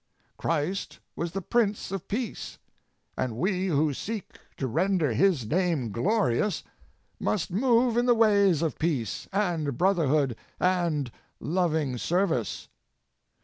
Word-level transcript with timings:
Christ 0.35 0.97
was 1.15 1.33
the 1.33 1.43
Prince 1.43 1.91
of 1.91 2.07
Peace, 2.07 2.57
and 3.15 3.35
we 3.37 3.67
who 3.67 3.93
seek 3.93 4.35
to 4.57 4.65
render 4.65 5.13
His 5.13 5.45
name 5.45 5.91
glorious 5.91 6.63
must 7.19 7.51
move 7.51 7.95
in 7.97 8.07
the 8.07 8.15
ways 8.15 8.63
of 8.63 8.79
peace 8.79 9.27
and 9.31 9.77
brotherhood 9.77 10.35
and 10.59 11.11
loving 11.39 11.99
service. 11.99 12.67